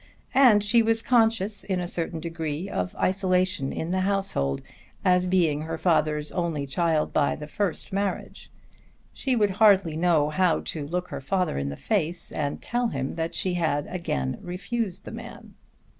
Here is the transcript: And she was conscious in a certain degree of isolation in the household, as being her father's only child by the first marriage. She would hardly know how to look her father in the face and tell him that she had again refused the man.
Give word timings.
And 0.33 0.63
she 0.63 0.81
was 0.81 1.03
conscious 1.03 1.63
in 1.63 1.79
a 1.79 1.87
certain 1.87 2.19
degree 2.19 2.67
of 2.67 2.95
isolation 2.95 3.71
in 3.71 3.91
the 3.91 3.99
household, 3.99 4.63
as 5.05 5.27
being 5.27 5.61
her 5.61 5.77
father's 5.77 6.31
only 6.31 6.65
child 6.65 7.13
by 7.13 7.35
the 7.35 7.45
first 7.45 7.93
marriage. 7.93 8.49
She 9.13 9.35
would 9.35 9.51
hardly 9.61 9.95
know 9.95 10.31
how 10.31 10.61
to 10.61 10.87
look 10.87 11.09
her 11.09 11.21
father 11.21 11.59
in 11.59 11.69
the 11.69 11.77
face 11.77 12.31
and 12.31 12.59
tell 12.59 12.87
him 12.87 13.13
that 13.13 13.35
she 13.35 13.53
had 13.53 13.85
again 13.85 14.39
refused 14.41 15.05
the 15.05 15.11
man. 15.11 15.53